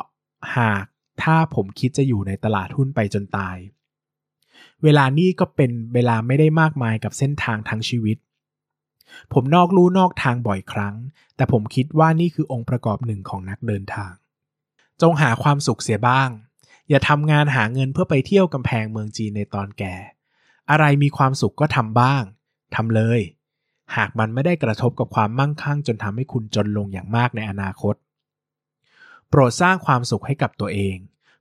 [0.57, 0.83] หาก
[1.23, 3.57] ถ้าผมคิดจะอยู่ในตลาดหุ้นไปจนตาย
[4.83, 8.17] เวลานี้ก็เป็นเวลาไม่ได้มากมายกับเส้นทางทั้งชีวิต
[9.33, 10.95] ผมนอกลู่นอกทางบ่อยครั้ง
[11.35, 14.13] แต่ผมคิดว่านี่คือองค์ประกอบหนึ่งของนักเดินทาง
[15.01, 16.29] จงหาความสุขเสียบ้าง
[16.89, 19.95] อย่าทำงานหาเงินเพื่อไปเที่ยวกำแพงเมืองจีนในตอนแก่
[20.69, 22.23] อะไรมีความสุขก็ทำบ้าง
[22.75, 23.21] ทำเลย
[23.95, 27.95] หากมันไม่ได้กระทบกับความมั่งคั่ง จนทำให้คุณจนลงอย่างมากในอนาคต
[29.29, 30.97] โปรดสร้างความสุขให้กับตัวเอง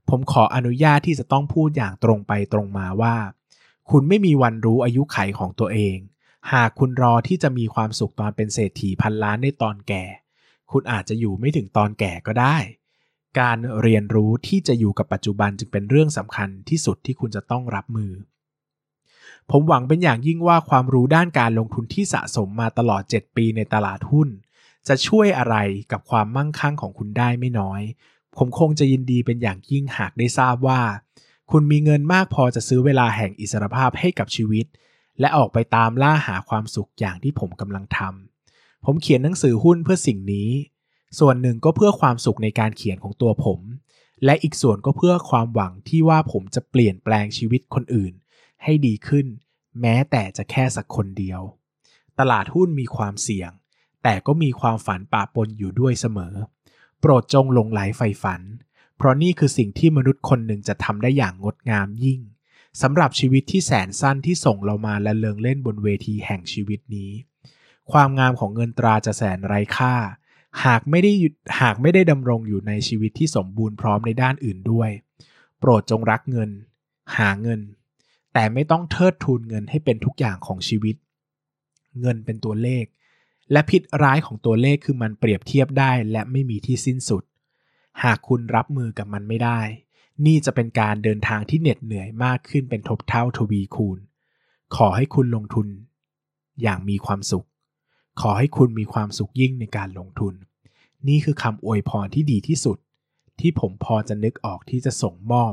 [0.08, 3.16] ผมขออนุญาตที่จะต้องพูดอย่างตรงไปตรงมาว่า
[3.90, 5.96] คุณไม่มีวันรู้อายุไขของตัวเอง
[6.52, 10.04] หากคุณรอที่จะมีความสุขตอนเป็นเศรษฐีพันล้านในตอนแก่
[10.72, 12.56] คุณอาจจะอยู่ไม่ถึงตอนแก่ก็ได้
[13.40, 18.12] การเรียนรู้ที่จะอยู่กับปัจจุบันจึงเป็นเรื่องสำคัญที่สุดที่คุณจะต้องรับมือ
[19.50, 24.28] ผมหวังเป็นอย่างยิ่งว่าความรู้ด้านการลงทุนที่สะสมมาตลอด 7 ปีในตลาดหุ้น
[24.88, 25.56] จะช่วยอะไร
[25.92, 27.82] กับความมั่งคั่งของคุณได้ไม่น้อย
[28.36, 30.80] ผมคงจะยินดีเป็นอย่างยิ่งหากได้ทราบว่า
[31.50, 34.66] คุณมีเงินมากพอจะซื้อเวลาแห่งอิสรภาพให้กับชีวิต
[35.20, 40.50] และออกไปตามล่าหาความสุขอย่างที่ผมกำลังทำผมเขียนหนังสือหุ้นเพื่อสิ่งนี้
[41.18, 43.60] ส่วนหนึ่งก็เพื่อความสุขในการเขียนของตัวผม
[44.24, 48.12] และอีกส่วนก็เพื่อความหวังที่ว่าผมจะเปลี่ยนแปลงชีวิตคนอื่น
[48.62, 49.26] ให้ดีขึ้น
[49.80, 51.40] แม้แต่จะแค่สักคนเดียว
[52.18, 53.50] ตลาดหุ้นมีความเสี่ยง
[54.02, 56.34] แต่ก็มีความฝันปะปนอยู่ด้วยเสมอ
[57.00, 58.42] โปรดจงลงไหลไฟฝัน
[58.96, 62.20] เพราะนี่คือสิ่งที่มนุษย์คนหนึ่งจะทำได้อย่างงดงามยิ่ง
[62.80, 67.10] สำหรับชีวิตที่แสนสั้นที่ส่งเรามาและเลงเล่นบนเวทีแห่งชีวิตนี้
[67.92, 69.94] ความงามของเงินตราจะแสนไร้ค่า
[70.64, 71.12] หากไม่ได้
[71.60, 74.90] หากไม่ได้ดำรงอยู่ในชีวิตที่สมบูรณ์พร้อมในด้านอื่นด้วย
[75.58, 76.50] โปรดจงรักเงิน
[77.16, 77.60] หาเงิน
[78.32, 80.96] แต่ไม่ต้องเทิดทูนเงินให้เป็นทุกอย่างของชีวิต
[82.00, 82.84] เงินเป็นตัวเลข
[83.52, 87.22] และพิษร้ายของตัวเลขคือมันเปรียบเทียบได้และไม่มีที่สิ้นสุด
[88.04, 89.60] หากคุณรับมือกับมันไม่ได้
[90.26, 93.98] นี่จะเป็นการเดินทางที่เหน็ดเหนื่อยมากขึ้นเป็นทบเท่าทวีคูณ
[94.76, 95.66] ขอให้คุณลงทุน
[96.62, 97.46] อย่างมีความสุข
[98.20, 100.34] ขอให้คุณมีความสุขยิ่งในการลงทุน
[101.08, 102.78] นี่คือคำอวยพรที่ดีที่สุด
[103.40, 105.52] ที่ผมพอจะนึกออกที่จะส่งมอบ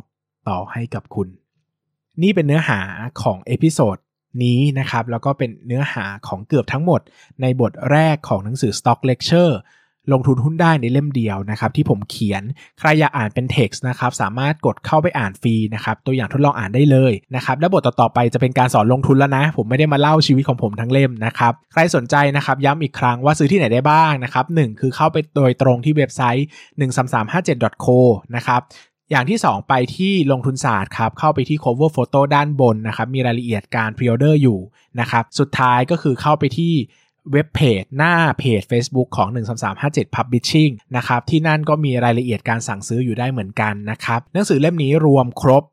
[0.50, 1.28] ต่อให้กับคุณ
[2.22, 2.82] นี่เป็นเนื้อหา
[3.22, 3.98] ของ episode
[4.44, 7.02] นี้นะครับ แล้วก็เป็นเนื้อหาของเกือบทั้งหมด
[7.42, 9.54] ในบทแรกของหนังสือ Stock Lecture
[10.14, 12.44] ลงทุนหุ้นได้ในเล่มเดียวนะครับที่ผมเขียน
[12.80, 26.48] ใครอยากอ่านเป็น text นะครับสามารถกดเข้าไปอ่านฟรีนะครับตัวอย่างทดลองอ่านได้เลยนะครับและบทต่อๆไปจะเป็นการสอนลงทุนแล้วนะ ผมไม่ได้มาเล่าชีวิตของผมทั้งเล่มนะครับใครสนใจนะครับย้ำอีกครั้งว่าซื้อที่ไหนได้บ้างนะครับก็คือเข้าไปโดยตรงที่เว็บไซต์
[26.80, 27.98] 13357.co
[28.36, 28.62] นะครับ
[29.12, 34.60] อย่างที่ 2 ไปที่ลงทุนศาสตร์ครับ เข้าไปที่ cover photo ด้านบนนะครับ มีรายละเอียดการ pre-order อยู่
[35.00, 36.74] นะครับ สุดท้ายก็คือเข้าไปที่
[37.34, 39.28] เว็บเพจหน้าเพจ Facebook ของ
[39.74, 45.64] 13357 Publishing นะครับที่นั่นก็มีรายละเอียดการสั่งซื้ออยู่ได้เหมือนกันนะครับหนังสือเล่มนี้รวมครบ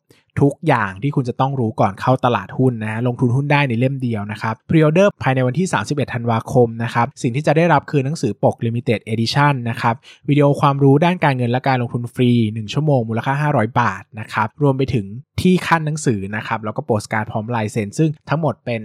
[0.43, 9.95] ทุกอย่างที่คุณจะต้องรู้ก่อนเข้าตลาดหุ้นนะ ลงทุนหุ้นได้ในเล่มเดียวนะครับพรีออเดอร์ภายในวันที่ 31 ธันวาคมนะครับ สิ่งที่จะได้รับคือหนังสือปก Limited Edition นะครับ
[10.29, 15.07] วิดีโอความรู้ด้านการเงินและการลงทุนฟรี 1 ชั่วโมง มูลค่า 500 บาทนะครับ รวมไปถึง
[15.41, 18.83] ที่ขั้นหนังสือนะครับ แล้วก็โปสการ์ดพร้อมลายเซ็นซึ่งทั้งหมดเป็น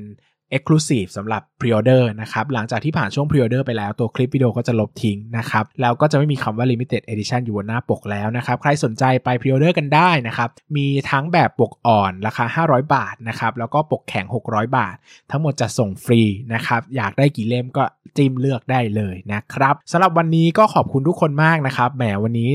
[0.55, 12.63] Exclusive สำหรับ Pre-order นะครับ หลังจากที่ผ่านช่วง Pre-order ไปแล้วตัวคลิปวิดีโอก็จะลบทิ้งนะครับ แล้วก็จะไม่มีคำว่า Limited Edition อยู่บนหน้าปกแล้วนะครับ ใครสนใจไป Pre-order กันได้นะครับ มีทั้งแบบปกอ่อนราคา
[12.71, 14.95] 500 บาทนะครับ แล้วก็ปกแข็ง 600 บาท
[15.31, 16.21] ทั้งหมดจะส่งฟรี
[16.53, 17.83] นะครับ อยากได้กี่เล่มก็
[18.17, 22.49] จิ้มเลือกได้เลยนะครับสำหรับวันนี้ก็ขอบคุณทุกคนมากนะครับแหมวันนี้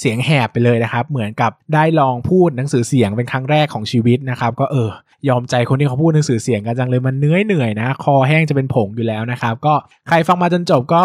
[0.00, 4.90] เสียงแหบไปเลยนะครับ เหมือนกับได้ลองพูดหนังสือเสียงเป็นครั้งแรกของชีวิตนะครับก็เออ
[5.28, 9.74] ยอมใจคนที่เขาพูดหนังสือเสียงกันจังเลยมันเนื้อยเหนื่อยนะ คอแห้งจะเป็นผงอยู่แล้วนะครับ ก็
[10.08, 11.04] ใครฟังมาจนจบก็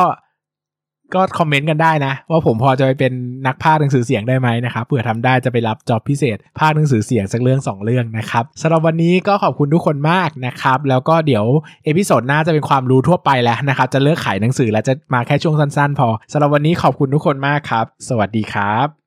[1.16, 3.14] ก็คอมเมนต์กันได้นะ ว่าผมพอจะไปเป็น
[3.48, 11.46] นักพากย์หนังสือเสียงได้ไหมนะครับเผื่อทำได้จะไปรับจอบพิเศษพากย์หนังสือเสียงสักเรื่อง 2 เรื่องนะครับสำหรับวันนี้ก็ขอบคุณทุกคนมากนะครับ แล้วก็เดี๋ยว
[11.86, 19.07] episode หน้าจะเป็นความรู้ทั่วไปแล้วนะครับ จะเลิกขายหนังสือแล้วจะมาแค่ช่วงสั้นๆ พอสำหรับวันนี้ขอบคุณทุกคนมากครับ สวัสดีครับ